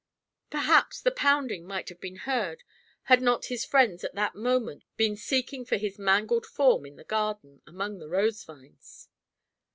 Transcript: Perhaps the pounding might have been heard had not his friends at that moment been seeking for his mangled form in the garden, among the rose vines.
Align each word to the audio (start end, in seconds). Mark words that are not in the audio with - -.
Perhaps 0.49 1.01
the 1.01 1.11
pounding 1.11 1.63
might 1.67 1.87
have 1.89 1.99
been 2.01 2.15
heard 2.15 2.63
had 3.03 3.21
not 3.21 3.45
his 3.53 3.63
friends 3.63 4.03
at 4.03 4.15
that 4.15 4.33
moment 4.33 4.83
been 4.97 5.15
seeking 5.15 5.63
for 5.63 5.77
his 5.77 5.99
mangled 5.99 6.47
form 6.47 6.87
in 6.87 6.95
the 6.95 7.03
garden, 7.03 7.61
among 7.67 7.99
the 7.99 8.09
rose 8.09 8.43
vines. 8.43 9.09